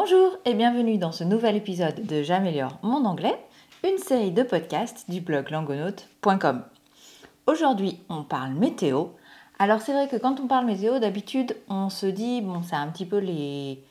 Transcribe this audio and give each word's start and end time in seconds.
Bonjour 0.00 0.38
et 0.44 0.54
bienvenue 0.54 0.96
dans 0.96 1.10
ce 1.10 1.24
nouvel 1.24 1.56
épisode 1.56 2.06
de 2.06 2.22
J'améliore 2.22 2.78
mon 2.84 3.04
anglais, 3.04 3.36
une 3.82 3.98
série 3.98 4.30
de 4.30 4.44
podcasts 4.44 5.10
du 5.10 5.20
blog 5.20 5.50
langonaute.com. 5.50 6.62
Aujourd'hui, 7.48 7.98
on 8.08 8.22
parle 8.22 8.52
météo. 8.52 9.06
Alors 9.58 9.80
c'est 9.80 9.92
vrai 9.92 10.06
que 10.06 10.14
quand 10.14 10.38
on 10.38 10.46
parle 10.46 10.66
météo, 10.66 11.00
d'habitude, 11.00 11.56
on 11.68 11.90
se 11.90 12.06
dit, 12.06 12.42
bon, 12.42 12.62
c'est 12.62 12.76
un 12.76 12.86
petit 12.86 13.06
peu 13.06 13.18
les, 13.18 13.82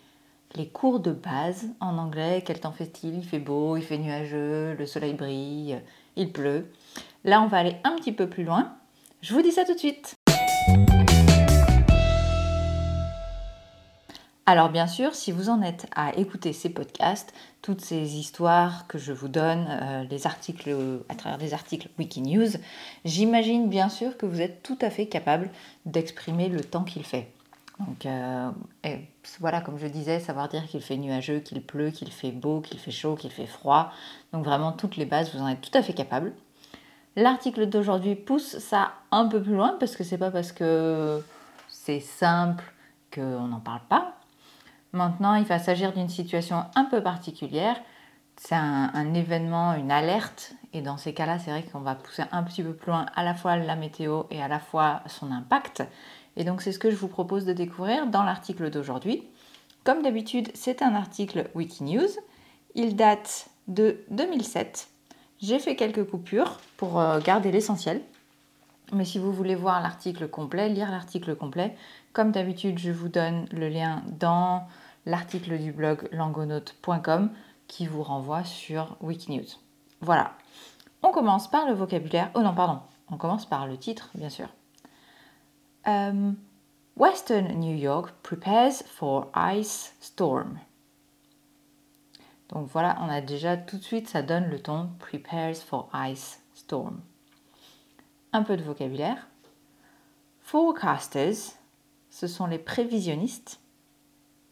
les 0.55 0.67
cours 0.69 1.01
de 1.01 1.11
base 1.11 1.67
en 1.81 1.97
anglais. 1.97 2.41
Quel 2.45 2.61
temps 2.61 2.71
fait-il? 2.71 3.17
Il 3.17 3.25
fait 3.25 3.39
beau, 3.39 3.75
il 3.75 3.83
fait 3.83 3.97
nuageux, 3.97 4.75
le 4.79 4.85
soleil 4.85 5.13
brille, 5.13 5.77
il 6.15 6.31
pleut. 6.31 6.71
Là, 7.25 7.41
on 7.41 7.47
va 7.47 7.57
aller 7.57 7.75
un 7.83 7.97
petit 7.97 8.13
peu 8.13 8.29
plus 8.29 8.45
loin. 8.45 8.77
Je 9.21 9.33
vous 9.33 9.41
dis 9.41 9.51
ça 9.51 9.65
tout 9.65 9.73
de 9.73 9.79
suite. 9.79 10.16
Alors 14.49 14.69
bien 14.69 14.87
sûr, 14.87 15.13
si 15.13 15.33
vous 15.33 15.49
en 15.49 15.61
êtes 15.61 15.87
à 15.93 16.15
écouter 16.15 16.53
ces 16.53 16.69
podcasts, 16.69 17.33
toutes 17.61 17.81
ces 17.81 18.15
histoires 18.15 18.87
que 18.87 18.97
je 18.97 19.11
vous 19.11 19.27
donne, 19.27 19.67
euh, 19.69 20.05
les 20.09 20.25
articles 20.25 20.73
à 21.09 21.15
travers 21.15 21.37
des 21.37 21.53
articles 21.53 21.89
Wikinews, 21.99 22.51
j'imagine 23.03 23.67
bien 23.67 23.89
sûr 23.89 24.15
que 24.15 24.25
vous 24.25 24.39
êtes 24.39 24.63
tout 24.63 24.77
à 24.79 24.89
fait 24.89 25.07
capable 25.07 25.49
d'exprimer 25.85 26.47
le 26.47 26.61
temps 26.61 26.85
qu'il 26.85 27.03
fait. 27.03 27.29
Donc 27.81 28.05
euh, 28.05 28.49
voilà, 29.41 29.59
comme 29.59 29.77
je 29.77 29.87
disais, 29.87 30.21
savoir 30.21 30.47
dire 30.47 30.65
qu'il 30.65 30.81
fait 30.81 30.95
nuageux, 30.95 31.39
qu'il 31.39 31.61
pleut, 31.61 31.91
qu'il 31.91 32.09
fait 32.09 32.31
beau, 32.31 32.61
qu'il 32.61 32.79
fait 32.79 32.89
chaud, 32.89 33.15
qu'il 33.15 33.31
fait 33.31 33.47
froid. 33.47 33.91
Donc 34.31 34.45
vraiment 34.45 34.71
toutes 34.71 34.95
les 34.95 35.05
bases, 35.05 35.35
vous 35.35 35.41
en 35.41 35.49
êtes 35.49 35.59
tout 35.59 35.77
à 35.77 35.83
fait 35.83 35.91
capable. 35.91 36.31
L'article 37.17 37.67
d'aujourd'hui 37.67 38.15
pousse 38.15 38.59
ça 38.59 38.93
un 39.11 39.27
peu 39.27 39.41
plus 39.41 39.55
loin 39.55 39.75
parce 39.77 39.97
que 39.97 40.05
c'est 40.05 40.17
pas 40.17 40.31
parce 40.31 40.53
que 40.53 41.21
c'est 41.67 41.99
simple 41.99 42.63
qu'on 43.13 43.47
n'en 43.47 43.59
parle 43.59 43.81
pas. 43.89 44.16
Maintenant, 44.93 45.35
il 45.35 45.45
va 45.45 45.59
s'agir 45.59 45.93
d'une 45.93 46.09
situation 46.09 46.63
un 46.75 46.85
peu 46.85 47.01
particulière. 47.01 47.75
C'est 48.37 48.55
un, 48.55 49.13
événement, 49.13 49.73
une 49.73 49.91
alerte. 49.91 50.53
Et 50.73 50.81
dans 50.81 50.97
ces 50.97 51.13
cas-là, 51.13 51.39
c'est 51.39 51.51
vrai 51.51 51.63
qu'on 51.63 51.79
va 51.79 51.95
pousser 51.95 52.23
un 52.31 52.43
petit 52.43 52.63
peu 52.63 52.73
plus 52.73 52.91
loin 52.91 53.07
à 53.15 53.23
la 53.23 53.33
fois 53.33 53.57
la 53.57 53.75
météo 53.75 54.23
et 54.29 54.41
à 54.41 54.47
la 54.47 54.59
fois 54.59 55.01
son 55.07 55.31
impact. 55.31 55.83
Et 56.35 56.43
donc, 56.43 56.61
c'est 56.61 56.71
ce 56.71 56.79
que 56.79 56.91
je 56.91 56.95
vous 56.95 57.07
propose 57.07 57.45
de 57.45 57.53
découvrir 57.53 58.07
dans 58.07 58.23
l'article 58.23 58.69
d'aujourd'hui. 58.69 59.23
Comme 59.83 60.03
d'habitude, 60.03 60.49
c'est 60.53 60.81
un 60.81 60.93
article 60.93 61.49
Wikinews. 61.55 62.09
Il 62.75 62.95
date 62.95 63.49
de 63.67 64.03
2007. 64.11 64.89
J'ai 65.41 65.59
fait 65.59 65.75
quelques 65.75 66.03
coupures 66.03 66.59
pour 66.77 66.99
euh, 66.99 67.19
garder 67.19 67.51
l'essentiel. 67.51 68.01
Mais 68.93 69.05
si 69.05 69.19
vous 69.19 69.33
voulez 69.33 69.55
voir 69.55 69.81
l'article 69.81 70.27
complet, 70.27 70.69
lire 70.69 70.91
l'article 70.91 71.35
complet, 71.35 71.75
comme 72.13 72.31
d'habitude, 72.31 72.79
je 72.79 72.91
vous 72.91 73.09
donne 73.09 73.45
le 73.51 73.67
lien 73.67 74.01
dans 74.19 74.65
l'article 75.07 75.57
du 75.57 75.71
blog 75.71 76.07
langonaute.com 76.11 77.31
qui 77.67 77.87
vous 77.87 78.03
renvoie 78.03 78.43
sur 78.43 78.95
Wikinews. 79.01 79.47
Voilà. 80.01 80.33
On 81.01 81.11
commence 81.11 81.49
par 81.49 81.67
le 81.67 81.73
vocabulaire. 81.73 82.29
Oh 82.35 82.41
non, 82.41 82.53
pardon. 82.53 82.81
On 83.09 83.17
commence 83.17 83.47
par 83.47 83.65
le 83.65 83.77
titre, 83.77 84.11
bien 84.13 84.29
sûr. 84.29 84.49
Euh, 85.87 86.31
Western 86.95 87.47
New 87.59 87.75
York 87.75 88.13
prepares 88.21 88.83
for 88.85 89.31
ice 89.35 89.95
storm. 89.99 90.59
Donc 92.49 92.67
voilà, 92.67 92.97
on 93.01 93.09
a 93.09 93.21
déjà 93.21 93.57
tout 93.57 93.77
de 93.77 93.83
suite, 93.83 94.07
ça 94.07 94.21
donne 94.21 94.49
le 94.49 94.59
ton 94.59 94.91
prepares 94.99 95.55
for 95.55 95.89
ice 95.95 96.39
storm 96.53 97.01
un 98.33 98.43
peu 98.43 98.57
de 98.57 98.63
vocabulaire. 98.63 99.27
Forecasters, 100.41 101.55
ce 102.09 102.27
sont 102.27 102.45
les 102.45 102.59
prévisionnistes. 102.59 103.59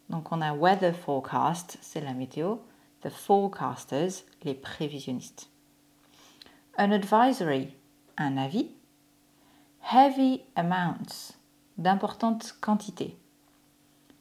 Donc 0.08 0.32
on 0.32 0.40
a 0.40 0.54
weather 0.54 0.92
forecast, 0.92 1.78
c'est 1.80 2.00
la 2.00 2.14
météo. 2.14 2.58
The 3.02 3.10
forecasters, 3.10 4.24
les 4.42 4.54
prévisionnistes. 4.54 5.48
An 6.78 6.92
advisory, 6.92 7.74
un 8.16 8.36
avis. 8.36 8.70
Heavy 9.80 10.42
amounts, 10.56 11.34
d'importantes 11.78 12.56
quantités. 12.60 13.16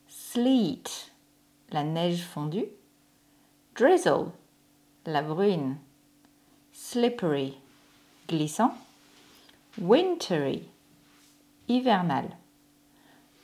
Sleet, 0.07 1.11
la 1.71 1.83
neige 1.83 2.23
fondue. 2.23 2.67
Drizzle, 3.73 4.31
la 5.05 5.21
bruine. 5.21 5.77
Slippery, 6.71 7.57
glissant. 8.27 8.73
Wintry, 9.77 10.69
hivernal. 11.67 12.35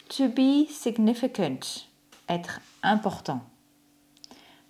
To 0.10 0.28
be 0.28 0.68
significant, 0.68 1.86
être 2.32 2.62
important. 2.84 3.42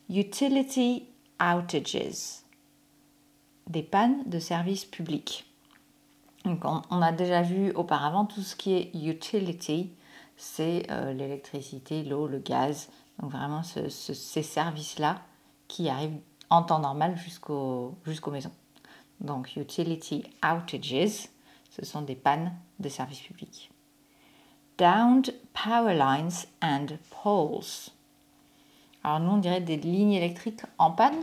Utility 0.09 1.05
outages, 1.39 2.41
des 3.67 3.83
pannes 3.83 4.23
de 4.25 4.39
services 4.39 4.85
publics. 4.85 5.45
Donc 6.45 6.63
on, 6.65 7.01
a 7.01 7.11
déjà 7.11 7.43
vu 7.43 7.71
auparavant 7.73 8.25
tout 8.25 8.41
ce 8.41 8.55
qui 8.55 8.73
est 8.73 8.91
utility, 8.95 9.91
c'est 10.37 10.87
euh, 10.89 11.13
l'électricité, 11.13 12.03
l'eau, 12.03 12.27
le 12.27 12.39
gaz, 12.39 12.89
donc 13.19 13.31
vraiment 13.31 13.61
ces 13.63 14.43
services-là 14.43 15.21
qui 15.67 15.87
arrivent 15.87 16.19
en 16.49 16.63
temps 16.63 16.79
normal 16.79 17.15
jusqu'aux 17.17 17.95
maisons. 18.31 18.51
Donc 19.19 19.55
utility 19.55 20.23
outages, 20.43 21.29
ce 21.69 21.85
sont 21.85 22.01
des 22.01 22.15
pannes 22.15 22.53
de 22.79 22.89
services 22.89 23.21
publics. 23.21 23.70
Downed 24.81 25.31
power 25.53 25.93
lines 25.93 26.47
and 26.59 26.87
poles. 27.11 27.91
Alors 29.03 29.19
nous 29.19 29.33
on 29.33 29.37
dirait 29.37 29.61
des 29.61 29.77
lignes 29.77 30.13
électriques 30.13 30.63
en 30.79 30.89
panne. 30.89 31.19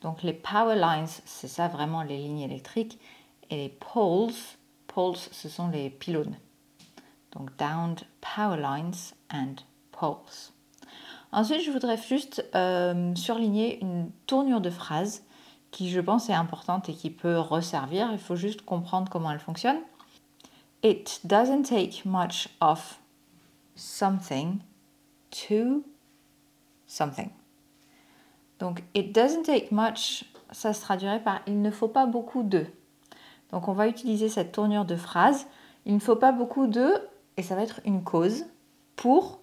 Donc 0.00 0.24
les 0.24 0.32
power 0.32 0.74
lines, 0.74 1.06
c'est 1.24 1.46
ça 1.46 1.68
vraiment 1.68 2.02
les 2.02 2.16
lignes 2.16 2.40
électriques. 2.40 2.98
Et 3.50 3.56
les 3.56 3.68
poles, 3.68 4.32
poles 4.88 5.14
ce 5.14 5.48
sont 5.48 5.68
les 5.68 5.90
pylônes. 5.90 6.34
Donc 7.30 7.56
downed 7.56 8.00
power 8.20 8.56
lines 8.56 9.14
and 9.32 9.62
poles. 9.92 10.50
Ensuite, 11.30 11.62
je 11.62 11.70
voudrais 11.70 11.98
juste 11.98 12.44
euh, 12.56 13.14
surligner 13.14 13.80
une 13.80 14.10
tournure 14.26 14.60
de 14.60 14.70
phrase 14.70 15.22
qui 15.70 15.88
je 15.88 16.00
pense 16.00 16.30
est 16.30 16.34
importante 16.34 16.88
et 16.88 16.94
qui 16.94 17.10
peut 17.10 17.38
resservir. 17.38 18.08
Il 18.10 18.18
faut 18.18 18.34
juste 18.34 18.62
comprendre 18.62 19.08
comment 19.08 19.30
elle 19.30 19.38
fonctionne. 19.38 19.78
It 20.82 21.20
doesn't 21.24 21.64
take 21.64 22.04
much 22.04 22.48
of 22.60 22.98
something 23.74 24.60
to 25.30 25.84
something. 26.86 27.30
Donc, 28.58 28.82
it 28.94 29.12
doesn't 29.12 29.44
take 29.44 29.72
much, 29.72 30.24
ça 30.52 30.72
se 30.72 30.80
traduirait 30.80 31.22
par 31.22 31.40
il 31.46 31.62
ne 31.62 31.70
faut 31.70 31.88
pas 31.88 32.06
beaucoup 32.06 32.42
de. 32.42 32.66
Donc, 33.50 33.68
on 33.68 33.72
va 33.72 33.88
utiliser 33.88 34.28
cette 34.28 34.52
tournure 34.52 34.84
de 34.84 34.96
phrase. 34.96 35.46
Il 35.86 35.94
ne 35.94 36.00
faut 36.00 36.16
pas 36.16 36.32
beaucoup 36.32 36.66
de, 36.66 36.92
et 37.36 37.42
ça 37.42 37.54
va 37.54 37.62
être 37.62 37.80
une 37.84 38.02
cause 38.02 38.46
pour 38.96 39.40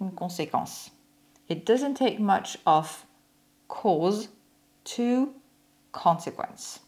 une 0.00 0.12
conséquence. 0.12 0.90
It 1.48 1.66
doesn't 1.66 1.94
take 1.94 2.18
much 2.18 2.58
of 2.66 3.06
cause 3.68 4.30
to 4.84 5.32
consequence. 5.92 6.80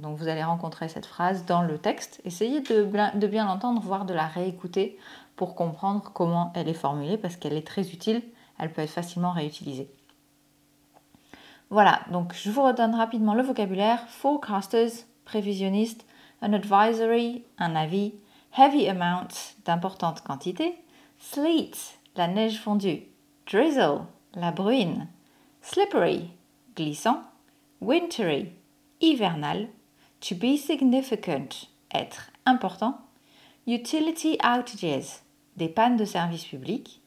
Donc 0.00 0.16
vous 0.18 0.28
allez 0.28 0.42
rencontrer 0.42 0.88
cette 0.88 1.06
phrase 1.06 1.44
dans 1.44 1.62
le 1.62 1.78
texte. 1.78 2.20
Essayez 2.24 2.60
de, 2.60 2.82
bien 2.84 3.46
l'entendre, 3.46 3.80
voire 3.80 4.04
de 4.04 4.14
la 4.14 4.26
réécouter 4.26 4.98
pour 5.36 5.54
comprendre 5.54 6.10
comment 6.12 6.52
elle 6.54 6.68
est 6.68 6.74
formulée 6.74 7.16
parce 7.16 7.36
qu'elle 7.36 7.52
est 7.52 7.66
très 7.66 7.90
utile. 7.90 8.22
Elle 8.58 8.72
peut 8.72 8.82
être 8.82 8.90
facilement 8.90 9.32
réutilisée. 9.32 9.90
Voilà, 11.70 12.00
donc 12.10 12.34
je 12.34 12.50
vous 12.50 12.62
redonne 12.62 12.94
rapidement 12.94 13.34
le 13.34 13.42
vocabulaire. 13.42 14.06
Forecasters, 14.08 14.90
prévisionniste, 15.24 16.04
un 16.42 16.52
advisory, 16.52 17.44
un 17.58 17.76
avis, 17.76 18.14
heavy 18.58 18.88
amount, 18.88 19.28
d'importante 19.64 20.22
quantité, 20.22 20.74
sleet, 21.18 21.72
la 22.16 22.26
neige 22.26 22.58
fondue, 22.58 23.04
drizzle, 23.46 24.00
la 24.34 24.50
bruine, 24.50 25.06
slippery, 25.62 26.30
glissant, 26.74 27.22
Wintry, 27.80 28.52
hivernal. 29.00 29.68
To 30.20 30.34
be 30.34 30.56
significant, 30.56 31.68
être 31.94 32.30
important. 32.44 32.98
Utility 33.66 34.36
outages, 34.42 35.20
des 35.56 35.68
pannes 35.68 35.96
de 35.96 36.04
service 36.04 36.44
public. 36.44 37.00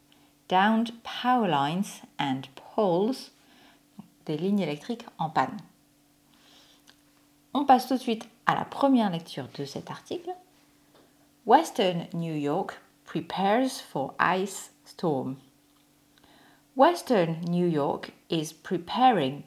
Downed 0.49 0.91
power 1.03 1.47
lines 1.47 2.01
and 2.19 2.41
poles, 2.75 3.31
des 4.25 4.37
lignes 4.37 4.59
électriques 4.59 5.05
en 5.17 5.29
panne. 5.29 5.57
On 7.53 7.65
passe 7.65 7.87
tout 7.87 7.95
de 7.95 7.99
suite 7.99 8.27
à 8.45 8.55
la 8.55 8.65
première 8.65 9.09
lecture 9.09 9.47
de 9.57 9.65
cet 9.65 9.89
article. 9.89 10.31
Western 11.45 12.07
New 12.13 12.35
York 12.35 12.79
prepares 13.05 13.79
for 13.79 14.13
ice 14.19 14.71
storm. 14.85 15.37
Western 16.75 17.37
New 17.47 17.67
York 17.67 18.11
is 18.29 18.53
preparing 18.53 19.43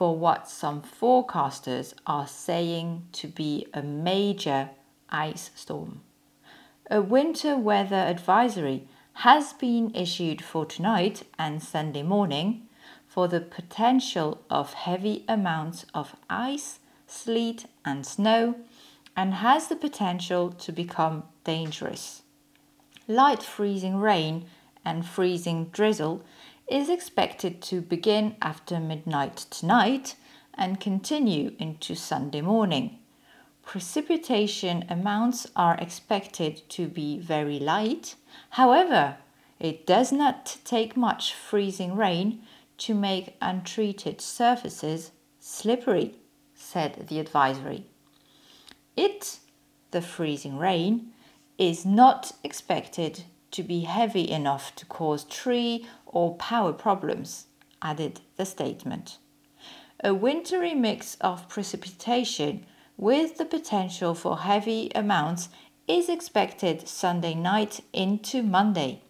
for 0.00 0.16
what 0.16 0.48
some 0.48 0.80
forecasters 0.80 1.92
are 2.06 2.26
saying 2.26 3.06
to 3.12 3.28
be 3.28 3.66
a 3.74 3.82
major 3.82 4.70
ice 5.10 5.50
storm. 5.54 6.00
A 6.90 7.02
winter 7.02 7.54
weather 7.54 7.96
advisory 8.14 8.88
has 9.26 9.52
been 9.52 9.94
issued 9.94 10.42
for 10.42 10.64
tonight 10.64 11.24
and 11.38 11.62
Sunday 11.62 12.02
morning 12.02 12.66
for 13.06 13.28
the 13.28 13.42
potential 13.42 14.40
of 14.48 14.72
heavy 14.72 15.22
amounts 15.28 15.84
of 15.92 16.16
ice, 16.30 16.78
sleet, 17.06 17.66
and 17.84 18.06
snow, 18.06 18.54
and 19.14 19.34
has 19.34 19.68
the 19.68 19.76
potential 19.76 20.50
to 20.50 20.72
become 20.72 21.24
dangerous. 21.44 22.22
Light 23.06 23.42
freezing 23.42 23.98
rain 23.98 24.46
and 24.82 25.04
freezing 25.04 25.66
drizzle 25.66 26.24
is 26.70 26.88
expected 26.88 27.60
to 27.60 27.80
begin 27.80 28.36
after 28.40 28.78
midnight 28.78 29.36
tonight 29.50 30.14
and 30.54 30.80
continue 30.80 31.52
into 31.58 31.96
Sunday 31.96 32.40
morning. 32.40 32.98
Precipitation 33.64 34.84
amounts 34.88 35.48
are 35.56 35.76
expected 35.78 36.62
to 36.68 36.86
be 36.86 37.18
very 37.18 37.58
light. 37.58 38.14
However, 38.50 39.16
it 39.58 39.84
does 39.84 40.12
not 40.12 40.58
take 40.64 40.96
much 40.96 41.34
freezing 41.34 41.96
rain 41.96 42.42
to 42.78 42.94
make 42.94 43.36
untreated 43.42 44.20
surfaces 44.20 45.10
slippery, 45.40 46.14
said 46.54 47.08
the 47.08 47.18
advisory. 47.18 47.84
It, 48.96 49.40
the 49.90 50.00
freezing 50.00 50.56
rain, 50.56 51.12
is 51.58 51.84
not 51.84 52.32
expected 52.44 53.24
to 53.50 53.62
be 53.62 53.80
heavy 53.80 54.30
enough 54.30 54.74
to 54.76 54.86
cause 54.86 55.24
tree 55.24 55.86
or 56.10 56.36
power 56.36 56.72
problems, 56.72 57.46
added 57.80 58.20
the 58.36 58.44
statement. 58.44 59.18
A 60.02 60.12
wintry 60.12 60.74
mix 60.74 61.16
of 61.20 61.48
precipitation 61.48 62.66
with 62.96 63.38
the 63.38 63.44
potential 63.44 64.14
for 64.14 64.38
heavy 64.38 64.90
amounts 64.94 65.48
is 65.88 66.08
expected 66.08 66.86
Sunday 66.86 67.34
night 67.34 67.80
into 67.92 68.42
Monday. 68.42 69.02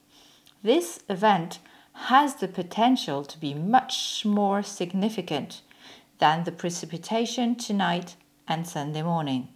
This 0.62 1.00
event 1.08 1.58
has 1.93 2.37
the 2.37 2.49
potential 2.49 3.25
to 3.25 3.38
be 3.38 3.55
much 3.55 4.25
more 4.25 4.62
significant 4.62 5.62
than 6.19 6.44
the 6.44 6.53
precipitation 6.53 7.56
tonight 7.56 8.14
and 8.46 8.67
Sunday 8.67 9.03
morning. 9.03 9.49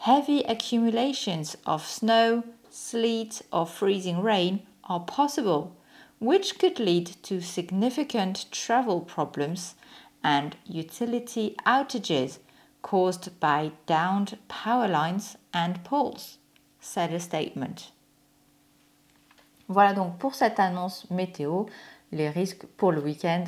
Heavy 0.00 0.42
accumulations 0.42 1.56
of 1.66 1.84
snow, 1.84 2.44
sleet, 2.70 3.42
or 3.52 3.66
freezing 3.66 4.22
rain 4.22 4.66
are 4.84 5.00
possible, 5.00 5.76
which 6.20 6.58
could 6.58 6.78
lead 6.78 7.06
to 7.22 7.40
significant 7.40 8.50
travel 8.50 9.00
problems 9.00 9.74
and 10.22 10.56
utility 10.66 11.54
outages 11.64 12.38
caused 12.82 13.38
by 13.40 13.70
downed 13.86 14.38
power 14.48 14.88
lines 14.88 15.36
and 15.52 15.82
poles, 15.84 16.38
said 16.80 17.12
a 17.12 17.20
statement. 17.20 17.92
Voilà 19.68 19.92
donc 19.94 20.18
pour 20.18 20.34
cette 20.34 20.58
annonce 20.58 21.06
météo, 21.10 21.66
les 22.10 22.30
risques 22.30 22.66
pour 22.76 22.90
le 22.90 23.02
week-end 23.02 23.44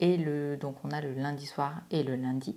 et 0.00 0.16
le 0.16 0.56
donc 0.56 0.76
on 0.84 0.90
a 0.90 1.00
le 1.00 1.14
lundi 1.14 1.46
soir 1.46 1.72
et 1.90 2.02
le 2.02 2.14
lundi. 2.14 2.56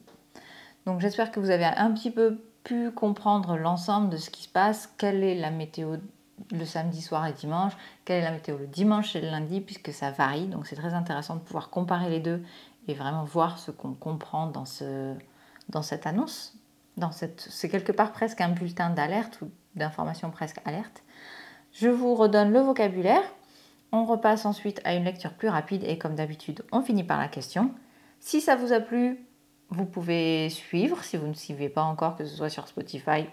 Donc 0.86 1.02
j'espère 1.02 1.31
que 1.31 1.40
vous 1.40 1.50
avez 1.50 1.66
un 1.66 1.92
petit 1.92 2.12
peu 2.12 2.40
pu 2.63 2.92
comprendre 2.92 3.58
l'ensemble 3.58 4.10
de 4.10 4.18
ce 4.18 4.30
qui 4.30 4.44
se 4.44 4.50
passe, 4.50 4.94
quelle 4.98 5.24
est 5.24 5.36
la 5.36 5.52
météo 5.52 5.98
le 6.51 6.66
samedi 6.66 7.01
soir 7.01 7.25
et 7.28 7.34
dimanche, 7.34 7.74
quelle 8.06 8.22
est 8.22 8.25
la 8.25 8.31
météo 8.31 8.57
le 8.57 8.68
dimanche 8.68 9.16
et 9.16 9.22
le 9.22 9.30
lundi 9.30 9.62
puisque 9.62 9.92
ça 9.92 10.12
varie. 10.12 10.48
Donc 10.48 10.68
c'est 10.68 10.75
très 10.75 10.94
intéressant 10.94 11.36
de 11.36 11.42
pouvoir 11.42 11.69
comparer 11.69 12.10
les 12.10 12.19
deux 12.19 12.44
et 12.88 12.94
vraiment 12.94 13.24
voir 13.24 13.60
ce 13.60 13.72
qu'on 13.72 13.94
comprend 13.94 14.48
dans, 14.48 14.66
ce, 14.66 15.13
dans 15.69 15.81
cette 15.81 16.07
annonce. 16.07 16.56
Dans 16.95 17.12
cette, 17.12 17.48
c'est 17.50 17.69
quelque 17.69 17.92
part 17.92 18.12
presque 18.12 18.42
un 18.42 18.50
bulletin 18.50 18.89
d'alerte 18.89 19.42
ou 19.42 19.50
d'information 19.75 20.31
presque 20.31 20.60
alerte. 20.66 21.04
Je 21.74 21.89
vous 21.89 22.16
redonne 22.16 22.51
le 22.51 22.60
vocabulaire. 22.60 23.22
On 23.92 24.06
repasse 24.06 24.45
ensuite 24.45 24.81
à 24.84 24.95
une 24.95 25.04
lecture 25.04 25.34
plus 25.34 25.50
rapide 25.50 25.84
et 25.84 25.98
comme 25.98 26.16
d'habitude, 26.16 26.63
on 26.72 26.81
finit 26.81 27.04
par 27.04 27.19
la 27.19 27.28
question. 27.28 27.72
Si 28.19 28.42
ça 28.42 28.56
vous 28.56 28.74
a 28.74 28.80
plu, 28.80 29.25
vous 29.69 29.86
pouvez 29.86 30.50
suivre 30.50 31.04
si 31.04 31.18
vous 31.18 31.28
ne 31.28 31.34
suivez 31.34 31.69
pas 31.69 31.84
encore, 31.84 32.16
que 32.16 32.25
ce 32.25 32.36
soit 32.36 32.50
sur 32.50 32.68
Spotify 32.68 33.28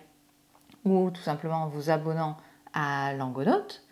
ou 0.84 1.10
tout 1.10 1.22
simplement 1.22 1.64
en 1.64 1.68
vous 1.68 1.90
abonnant 1.90 2.36
à 2.74 3.14
Langonote. 3.14 3.82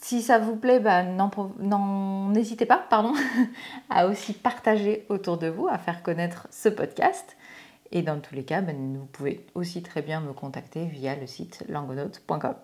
Si 0.00 0.22
ça 0.22 0.38
vous 0.38 0.56
plaît, 0.56 0.80
bah, 0.80 1.02
n'hésitez 1.02 2.66
pas 2.66 2.88
à 3.90 4.06
aussi 4.06 4.32
partager 4.32 5.06
autour 5.08 5.38
de 5.38 5.48
vous, 5.48 5.66
à 5.68 5.78
faire 5.78 6.02
connaître 6.02 6.46
ce 6.50 6.68
podcast. 6.68 7.36
Et 7.90 8.02
dans 8.02 8.20
tous 8.20 8.34
les 8.34 8.44
cas, 8.44 8.60
bah, 8.60 8.72
vous 8.72 9.06
pouvez 9.06 9.46
aussi 9.54 9.82
très 9.82 10.02
bien 10.02 10.20
me 10.20 10.32
contacter 10.32 10.86
via 10.86 11.16
le 11.16 11.26
site 11.26 11.64
langonote.com. 11.68 12.54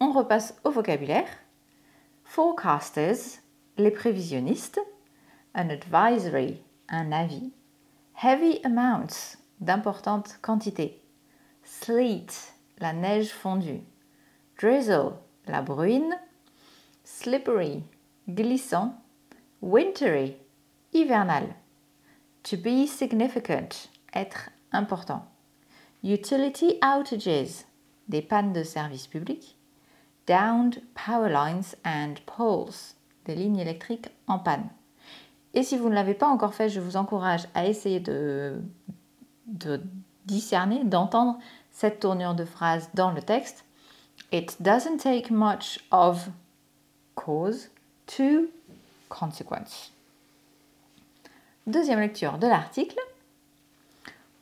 On 0.00 0.12
repasse 0.12 0.54
au 0.64 0.70
vocabulaire. 0.70 1.28
Forecasters, 2.24 3.40
les 3.76 3.90
prévisionnistes. 3.90 4.80
An 5.54 5.70
advisory, 5.70 6.60
un 6.88 7.12
avis. 7.12 7.52
Heavy 8.22 8.60
amounts, 8.64 9.38
d'importantes 9.60 10.38
quantités. 10.42 11.02
Sleet, 11.62 12.26
la 12.78 12.92
neige 12.92 13.28
fondue. 13.28 13.82
Drizzle, 14.58 15.14
la 15.46 15.62
bruine. 15.62 16.16
Slippery, 17.04 17.84
glissant. 18.28 18.94
Wintry, 19.60 20.36
hivernal. 20.92 21.54
To 22.44 22.56
be 22.56 22.86
significant, 22.86 23.88
être 24.14 24.50
important. 24.72 25.22
Utility 26.02 26.78
outages, 26.82 27.64
des 28.08 28.22
pannes 28.22 28.52
de 28.52 28.62
service 28.62 29.06
public 29.06 29.56
downed 30.26 30.82
power 30.94 31.28
lines 31.28 31.74
and 31.84 32.20
poles, 32.26 32.94
des 33.24 33.34
lignes 33.34 33.58
électriques 33.58 34.10
en 34.26 34.38
panne. 34.38 34.68
Et 35.54 35.62
si 35.62 35.78
vous 35.78 35.88
ne 35.88 35.94
l'avez 35.94 36.14
pas 36.14 36.26
encore 36.26 36.54
fait, 36.54 36.68
je 36.68 36.80
vous 36.80 36.96
encourage 36.96 37.46
à 37.54 37.66
essayer 37.66 38.00
de, 38.00 38.60
de 39.46 39.80
discerner, 40.26 40.84
d'entendre 40.84 41.38
cette 41.70 42.00
tournure 42.00 42.34
de 42.34 42.44
phrase 42.44 42.90
dans 42.94 43.12
le 43.12 43.22
texte. 43.22 43.64
It 44.30 44.56
doesn't 44.60 44.98
take 44.98 45.30
much 45.30 45.78
of 45.90 46.30
cause 47.14 47.68
to 48.08 48.48
consequence. 49.08 49.90
Deuxième 51.68 52.00
lecture 52.00 52.38
de 52.38 52.46
l'article. 52.48 53.02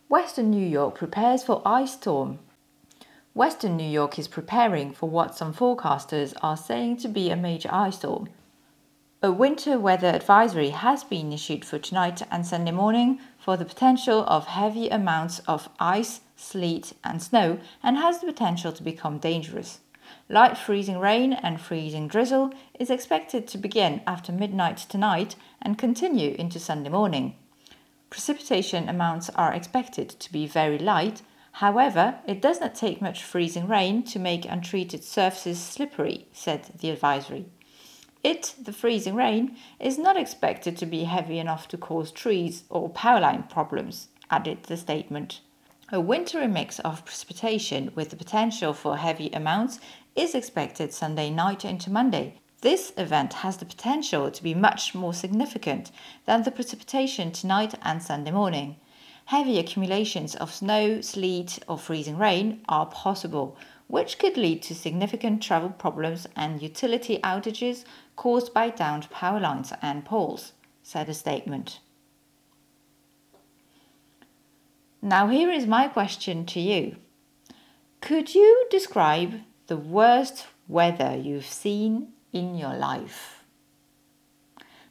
Western 0.09 0.51
New 0.51 0.67
York 0.67 0.95
prepares 0.97 1.43
for 1.43 1.63
ice 1.65 1.95
storm 1.95 2.39
Western 3.35 3.77
New 3.77 3.89
York 3.89 4.17
is 4.17 4.29
preparing 4.29 4.93
for 4.93 5.09
what 5.09 5.35
some 5.35 5.53
forecasters 5.53 6.35
are 6.41 6.57
saying 6.57 6.99
to 6.99 7.09
be 7.09 7.31
a 7.31 7.37
major 7.37 7.69
ice 7.73 7.97
storm. 7.97 8.29
A 9.25 9.33
winter 9.33 9.77
weather 9.77 10.07
advisory 10.07 10.71
has 10.71 11.03
been 11.03 11.33
issued 11.33 11.65
for 11.65 11.81
tonight 11.81 12.23
and 12.31 12.47
Sunday 12.47 12.71
morning 12.71 13.19
for 13.37 13.57
the 13.57 13.65
potential 13.65 14.25
of 14.29 14.47
heavy 14.47 14.89
amounts 14.89 15.41
of 15.49 15.69
ice, 15.81 16.21
sleet, 16.37 16.95
and 17.03 17.23
snow 17.23 17.59
and 17.83 17.97
has 17.97 18.21
the 18.21 18.27
potential 18.27 18.73
to 18.73 18.83
become 18.83 19.19
dangerous. 19.19 19.81
Light 20.29 20.59
freezing 20.59 20.99
rain 20.99 21.33
and 21.33 21.61
freezing 21.61 22.09
drizzle 22.09 22.53
is 22.79 22.91
expected 22.91 23.47
to 23.49 23.59
begin 23.59 24.03
after 24.07 24.33
midnight 24.33 24.79
tonight 24.79 25.37
and 25.63 25.79
continue 25.79 26.35
into 26.39 26.59
Sunday 26.59 26.91
morning. 26.91 27.37
Precipitation 28.11 28.89
amounts 28.89 29.31
are 29.31 29.53
expected 29.53 30.09
to 30.09 30.33
be 30.33 30.47
very 30.47 30.79
light 30.79 31.23
However, 31.59 32.19
it 32.27 32.43
does 32.43 32.61
not 32.61 32.75
take 32.75 33.01
much 33.01 33.23
freezing 33.23 33.69
rain 33.69 34.03
to 34.05 34.19
make 34.19 34.45
untreated 34.45 35.05
surfaces 35.05 35.61
slippery, 35.61 36.27
said 36.33 36.65
the 36.81 36.91
advisory. 36.91 37.47
It, 38.25 38.57
the 38.61 38.73
freezing 38.73 39.15
rain, 39.15 39.57
is 39.79 39.97
not 39.97 40.17
expected 40.17 40.77
to 40.79 40.87
be 40.87 41.05
heavy 41.05 41.39
enough 41.39 41.69
to 41.69 41.79
cause 41.79 42.11
trees 42.11 42.65
or 42.69 42.89
power 42.89 43.21
line 43.21 43.45
problems, 43.45 44.09
added 44.33 44.65
the 44.65 44.77
statement. 44.77 45.43
A 45.93 46.01
wintry 46.01 46.47
mix 46.49 46.79
of 46.79 47.05
precipitation 47.05 47.93
with 47.95 48.11
the 48.11 48.17
potential 48.17 48.73
for 48.73 48.97
heavy 48.97 49.29
amounts 49.31 49.81
is 50.17 50.35
expected 50.35 50.93
Sunday 50.93 51.31
night 51.31 51.65
into 51.65 51.91
Monday. 51.91 52.41
This 52.63 52.93
event 52.97 53.35
has 53.35 53.59
the 53.59 53.67
potential 53.67 54.31
to 54.31 54.43
be 54.43 54.55
much 54.55 54.95
more 54.95 55.13
significant 55.13 55.91
than 56.25 56.43
the 56.43 56.51
precipitation 56.51 57.33
tonight 57.33 57.75
and 57.83 58.03
Sunday 58.03 58.31
morning 58.31 58.77
heavy 59.27 59.59
accumulations 59.59 60.35
of 60.35 60.53
snow, 60.53 61.01
sleet, 61.01 61.59
or 61.69 61.79
freezing 61.79 62.19
rain 62.19 62.61
are 62.69 62.87
possible, 62.87 63.57
which 63.87 64.19
could 64.19 64.37
lead 64.37 64.63
to 64.63 64.75
significant 64.75 65.43
travel 65.43 65.71
problems 65.71 66.27
and 66.37 66.63
utility 66.63 67.19
outages 67.23 67.85
caused 68.17 68.53
by 68.53 68.69
downed 68.69 69.09
power 69.11 69.41
lines 69.41 69.73
and 69.81 70.05
poles, 70.05 70.53
said 70.83 71.09
a 71.09 71.15
statement. 71.15 71.81
Now, 75.05 75.29
here 75.29 75.51
is 75.51 75.67
my 75.67 75.89
question 75.89 76.47
to 76.47 76.61
you 76.61 76.97
Could 78.01 78.35
you 78.35 78.67
describe 78.71 79.43
the 79.67 79.77
worst 79.77 80.47
weather 80.67 81.15
you've 81.15 81.47
seen 81.47 82.15
in 82.33 82.57
your 82.57 82.75
life? 82.75 83.45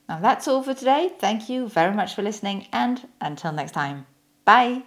Now, 0.08 0.20
that's 0.20 0.48
all 0.48 0.62
for 0.62 0.76
today. 0.76 1.10
Thank 1.18 1.50
you 1.50 1.68
very 1.68 1.96
much 1.96 2.14
for 2.14 2.22
listening, 2.22 2.68
and 2.72 3.08
until 3.20 3.54
next 3.54 3.72
time. 3.72 4.06
Bye. 4.46 4.84